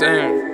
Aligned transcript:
the 0.00 0.50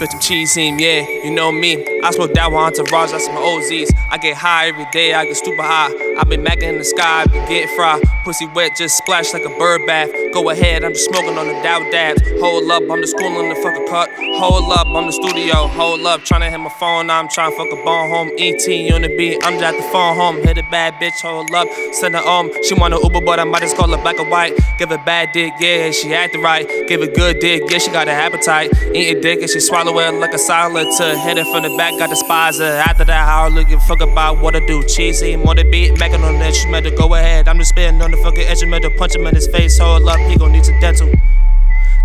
Bitch, 0.00 0.14
I'm 0.14 0.20
cheesing, 0.20 0.80
yeah, 0.80 1.06
you 1.22 1.30
know 1.30 1.52
me. 1.52 1.89
I 2.02 2.10
smoke 2.12 2.32
that 2.34 2.50
one 2.50 2.64
entourage, 2.64 3.12
that's 3.12 3.28
my 3.28 3.34
OZs. 3.34 3.90
I 4.10 4.18
get 4.18 4.36
high 4.36 4.68
every 4.68 4.86
day, 4.92 5.14
I 5.14 5.24
get 5.24 5.36
stupid 5.36 5.62
high. 5.62 5.90
I 6.18 6.24
been 6.24 6.42
macking 6.42 6.74
in 6.74 6.78
the 6.78 6.84
sky, 6.84 7.22
I 7.22 7.26
been 7.26 7.46
getting 7.48 7.74
fried. 7.76 8.02
Pussy 8.24 8.46
wet, 8.54 8.76
just 8.76 8.96
splash 8.96 9.32
like 9.32 9.44
a 9.44 9.58
bird 9.58 9.86
bath. 9.86 10.10
Go 10.32 10.50
ahead, 10.50 10.84
I'm 10.84 10.92
just 10.92 11.06
smoking 11.06 11.36
on 11.36 11.46
the 11.46 11.54
Dow 11.62 11.80
dabs. 11.90 12.22
Hold 12.40 12.70
up, 12.70 12.82
I'm 12.90 13.00
just 13.00 13.16
school 13.16 13.40
in 13.40 13.48
the 13.48 13.54
fucking 13.56 13.86
cut. 13.88 14.08
Hold 14.38 14.72
up, 14.72 14.86
I'm 14.86 15.06
the 15.06 15.12
studio. 15.12 15.66
Hold 15.68 16.00
up, 16.06 16.24
trying 16.24 16.40
to 16.40 16.50
hit 16.50 16.58
my 16.58 16.70
phone, 16.80 17.10
I'm 17.10 17.28
trying 17.28 17.50
to 17.50 17.56
fuck 17.56 17.68
a 17.72 17.76
bone 17.84 18.08
home. 18.08 18.30
ET 18.38 18.64
on 18.92 19.02
the 19.02 19.14
beat, 19.16 19.38
I'm 19.44 19.54
just 19.58 19.64
at 19.64 19.76
the 19.76 19.86
phone 19.92 20.16
home. 20.16 20.36
Hit 20.36 20.58
a 20.58 20.62
bad 20.70 20.94
bitch, 20.94 21.20
hold 21.20 21.50
up, 21.52 21.68
send 21.92 22.14
her 22.14 22.22
home. 22.22 22.50
She 22.64 22.74
want 22.74 22.94
a 22.94 23.00
Uber, 23.02 23.20
but 23.20 23.38
I 23.38 23.44
might 23.44 23.60
just 23.62 23.76
call 23.76 23.88
her 23.88 24.00
black 24.00 24.18
or 24.18 24.28
white. 24.28 24.56
Give 24.78 24.90
a 24.90 24.98
bad 24.98 25.32
dick, 25.32 25.52
yeah, 25.60 25.90
she 25.90 26.14
acted 26.14 26.42
right. 26.42 26.66
Give 26.88 27.02
a 27.02 27.08
good 27.08 27.40
dick, 27.40 27.62
yeah, 27.68 27.78
she 27.78 27.90
got 27.90 28.08
an 28.08 28.14
appetite. 28.14 28.72
Eating 28.94 29.20
dick 29.20 29.40
and 29.40 29.50
she 29.50 29.60
swallow 29.60 29.98
it 29.98 30.12
like 30.14 30.32
a 30.32 30.38
salad. 30.38 30.86
To 30.98 31.18
hit 31.18 31.38
it 31.38 31.46
from 31.52 31.62
the 31.62 31.76
back, 31.76 31.89
got 31.98 32.10
the 32.10 32.16
spies. 32.16 32.60
Uh, 32.60 32.82
after 32.86 33.04
that, 33.04 33.26
how 33.26 33.44
I 33.44 33.48
look 33.48 33.68
and 33.70 33.82
fuck 33.82 34.00
about 34.00 34.38
what 34.38 34.56
I 34.56 34.60
do. 34.66 34.82
Cheesy, 34.82 35.36
more 35.36 35.54
the 35.54 35.64
beat, 35.64 35.98
making 35.98 36.22
on 36.22 36.38
the 36.38 36.46
instrumental. 36.46 36.92
Go 36.96 37.14
ahead, 37.14 37.48
I'm 37.48 37.58
just 37.58 37.70
spitting 37.70 38.00
on 38.02 38.10
the 38.10 38.16
fucking 38.18 38.46
instrumental. 38.46 38.90
Punch 38.90 39.14
him 39.14 39.26
in 39.26 39.34
his 39.34 39.46
face, 39.46 39.78
hold 39.78 40.08
up, 40.08 40.18
he 40.18 40.36
gon' 40.36 40.52
need 40.52 40.64
some 40.64 40.78
dental. 40.80 41.10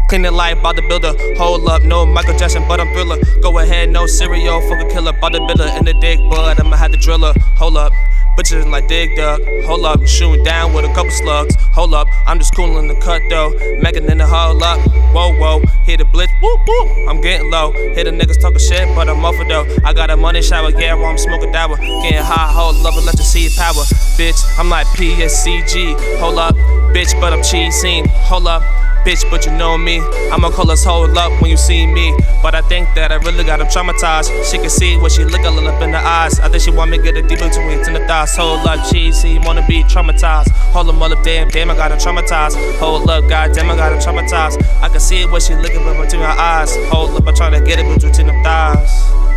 Clean 0.07 0.21
the 0.21 0.31
light, 0.31 0.61
bout 0.61 0.75
the 0.75 0.83
builder. 0.83 1.13
Hold 1.37 1.67
up, 1.67 1.83
no 1.83 2.05
Michael 2.05 2.37
Jackson, 2.37 2.63
but 2.67 2.79
I'm 2.79 2.87
thriller. 2.93 3.17
Go 3.41 3.57
ahead, 3.57 3.89
no 3.89 4.05
cereal, 4.05 4.61
fuck 4.69 4.79
a 4.79 4.89
killer. 4.93 5.13
Bout 5.13 5.33
the 5.33 5.39
builder 5.39 5.67
in 5.77 5.85
the 5.85 5.93
dick, 5.93 6.19
but 6.29 6.59
I'ma 6.59 6.75
have 6.77 6.91
the 6.91 6.97
driller. 6.97 7.33
Hold 7.57 7.77
up. 7.77 7.91
Bitches 8.37 8.69
like 8.69 8.89
Dig 8.89 9.15
Dug. 9.15 9.41
Hold 9.63 9.85
up, 9.85 10.05
shooting 10.05 10.43
down 10.43 10.73
with 10.73 10.83
a 10.83 10.93
couple 10.93 11.09
slugs. 11.11 11.55
Hold 11.73 11.93
up, 11.93 12.07
I'm 12.27 12.37
just 12.37 12.53
cooling 12.53 12.89
the 12.89 12.95
cut 12.95 13.21
though. 13.29 13.51
Megan 13.81 14.11
in 14.11 14.17
the 14.17 14.27
hold 14.27 14.61
up. 14.61 14.77
Whoa, 15.13 15.33
whoa, 15.39 15.61
hit 15.85 16.01
a 16.01 16.05
blitz, 16.05 16.33
whoop, 16.41 16.59
whoop. 16.67 17.07
I'm 17.07 17.21
getting 17.21 17.49
low. 17.49 17.71
Hit 17.71 18.03
the 18.03 18.11
niggas 18.11 18.41
talking 18.41 18.59
shit, 18.59 18.93
but 18.93 19.09
I'm 19.09 19.23
off 19.23 19.35
though. 19.47 19.65
I 19.85 19.93
got 19.93 20.09
a 20.09 20.17
money 20.17 20.41
shower, 20.41 20.71
yeah, 20.71 20.95
while 20.95 21.11
I'm 21.11 21.17
smoking 21.17 21.53
dower. 21.53 21.77
Getting 21.77 22.21
high, 22.21 22.51
hold 22.51 22.75
love, 22.77 22.93
see 23.19 23.49
power. 23.57 23.85
Bitch, 24.19 24.43
I'm 24.59 24.69
like 24.69 24.87
PSCG. 24.87 26.19
Hold 26.19 26.37
up, 26.37 26.55
bitch, 26.93 27.17
but 27.21 27.31
I'm 27.31 27.39
cheesing. 27.39 28.05
Hold 28.07 28.47
up 28.47 28.63
bitch, 29.05 29.29
but 29.29 29.45
you 29.45 29.51
know 29.51 29.77
me. 29.77 30.01
I'ma 30.31 30.49
call 30.49 30.71
us 30.71 30.83
hold 30.83 31.15
up 31.17 31.31
when 31.41 31.51
you 31.51 31.57
see 31.57 31.85
me. 31.85 32.17
But 32.41 32.55
I 32.55 32.61
think 32.61 32.93
that 32.95 33.11
I 33.11 33.15
really 33.15 33.43
got 33.43 33.61
him 33.61 33.67
traumatized. 33.67 34.29
She 34.51 34.57
can 34.57 34.69
see 34.69 34.97
what 34.97 35.11
she 35.11 35.23
look 35.23 35.41
a 35.41 35.49
little 35.49 35.69
up 35.69 35.81
in 35.81 35.91
the 35.91 35.99
eyes. 35.99 36.39
I 36.39 36.49
think 36.49 36.63
she 36.63 36.71
want 36.71 36.91
me 36.91 36.97
to 36.97 37.03
get 37.03 37.15
it 37.15 37.27
deep 37.27 37.39
between 37.39 37.69
in 37.69 37.93
the 37.93 38.05
thighs. 38.07 38.35
Hold 38.35 38.65
up, 38.67 38.91
cheesy, 38.91 39.39
wanna 39.39 39.65
be 39.67 39.83
traumatized. 39.83 40.49
Hold 40.73 40.89
him 40.89 41.01
up, 41.01 41.23
damn, 41.23 41.47
damn, 41.49 41.69
I 41.69 41.75
got 41.75 41.91
him 41.91 41.99
traumatized. 41.99 42.57
Hold 42.79 43.09
up, 43.09 43.29
goddamn, 43.29 43.69
I 43.69 43.75
got 43.75 43.93
him 43.93 43.99
traumatized. 43.99 44.57
I 44.81 44.89
can 44.89 44.99
see 44.99 45.25
what 45.25 45.43
she 45.43 45.55
looking 45.55 45.83
between 45.83 46.21
her 46.21 46.27
eyes. 46.27 46.75
Hold 46.89 47.15
up, 47.15 47.27
I'm 47.27 47.35
trying 47.35 47.53
to 47.53 47.61
get 47.65 47.79
it 47.79 47.85
between 48.01 48.27
the 48.27 48.33
thighs. 48.43 49.34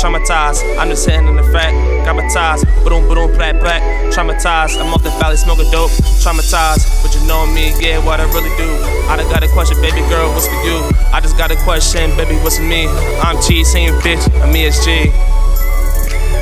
Got 0.00 0.12
traumatized. 0.12 0.78
I'm 0.78 0.88
just 0.88 1.06
hitting 1.06 1.28
in 1.28 1.36
the 1.36 1.42
fact, 1.42 1.76
traumatized. 2.06 2.64
Boom, 2.84 3.06
boom, 3.08 3.32
black, 3.36 3.60
black. 3.60 3.82
Traumatized. 4.12 4.80
I'm 4.80 4.94
off 4.94 5.02
the 5.02 5.10
valley 5.20 5.36
smoking 5.36 5.70
dope. 5.70 5.90
Traumatized, 6.24 6.88
but 7.02 7.14
you 7.14 7.26
know 7.26 7.46
me, 7.46 7.72
yeah, 7.80 8.02
what 8.04 8.20
I 8.20 8.24
really 8.32 8.48
do. 8.56 8.68
I 9.08 9.16
done 9.16 9.28
got 9.30 9.42
a 9.42 9.48
question, 9.48 9.76
baby 9.82 10.00
girl, 10.08 10.32
what's 10.32 10.46
for 10.46 10.54
you? 10.64 10.80
I 11.12 11.20
just 11.20 11.36
got 11.36 11.50
a 11.50 11.56
question, 11.64 12.16
baby, 12.16 12.36
what's 12.36 12.56
for 12.56 12.62
me? 12.62 12.86
I'm 13.20 13.40
G, 13.42 13.62
saying 13.62 13.92
bitch, 14.00 14.24
I'm 14.40 14.54
ESG. 14.54 15.12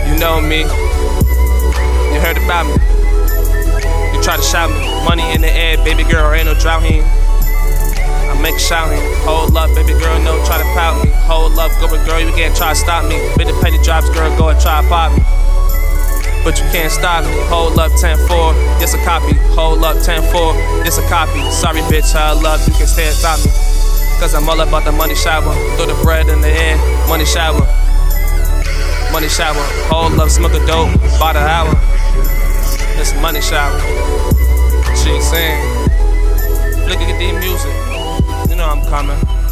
You 0.06 0.18
know 0.18 0.40
me. 0.40 0.62
You 2.14 2.20
heard 2.22 2.38
about 2.38 2.66
me. 2.66 2.78
You 4.14 4.22
try 4.22 4.36
to 4.36 4.42
shout 4.42 4.70
me. 4.70 4.86
Money 5.04 5.26
in 5.34 5.40
the 5.40 5.50
air, 5.50 5.78
baby 5.78 6.04
girl, 6.04 6.32
ain't 6.32 6.46
no 6.46 6.54
drowning. 6.54 7.02
I 7.02 8.38
make 8.40 8.58
shouting. 8.58 9.02
Hold 9.26 9.56
up, 9.56 9.74
baby 9.74 9.98
girl, 9.98 10.18
no 10.22 10.38
try 10.46 10.58
to 10.58 10.68
pout 10.78 11.02
me. 11.04 11.07
Hold 11.78 11.92
up, 11.92 11.98
go 11.98 12.06
girl, 12.06 12.20
you 12.20 12.32
can't 12.34 12.56
try 12.56 12.70
to 12.70 12.74
stop 12.74 13.04
me. 13.06 13.14
Bit 13.38 13.46
the 13.46 13.58
penny 13.62 13.78
drops, 13.78 14.10
girl, 14.10 14.36
go 14.36 14.48
and 14.48 14.58
try 14.58 14.82
to 14.82 14.88
pop 14.88 15.14
me. 15.14 15.22
But 16.42 16.58
you 16.58 16.66
can't 16.74 16.90
stop 16.90 17.22
me. 17.22 17.30
Hold 17.46 17.78
up, 17.78 17.92
10 17.94 18.18
4, 18.26 18.52
yes, 18.82 18.94
a 18.94 18.98
copy. 19.04 19.34
Hold 19.54 19.84
up, 19.84 20.02
10 20.02 20.22
4, 20.32 20.54
yes, 20.82 20.98
a 20.98 21.06
copy. 21.06 21.38
Sorry, 21.50 21.80
bitch, 21.86 22.16
I 22.16 22.32
love 22.32 22.66
you 22.66 22.74
can 22.74 22.88
stay 22.88 23.06
stop 23.10 23.38
me. 23.44 23.50
Cause 24.18 24.34
I'm 24.34 24.48
all 24.48 24.58
about 24.60 24.84
the 24.84 24.90
money 24.90 25.14
shower. 25.14 25.54
Throw 25.76 25.86
the 25.86 25.94
bread 26.02 26.26
in 26.26 26.40
the 26.40 26.50
air, 26.50 26.76
money 27.06 27.24
shower. 27.24 27.62
Money 29.12 29.28
shower. 29.28 29.62
Hold 29.86 30.18
up, 30.18 30.30
smoke 30.30 30.54
a 30.54 30.66
dope, 30.66 30.90
about 31.14 31.34
the 31.34 31.46
hour. 31.46 31.70
It's 32.98 33.14
money 33.22 33.40
shower. 33.40 33.78
She 34.98 35.14
saying, 35.22 35.62
look 36.90 36.98
at 36.98 37.18
the 37.22 37.38
music. 37.38 38.50
You 38.50 38.56
know 38.56 38.66
I'm 38.66 38.82
coming. 38.90 39.47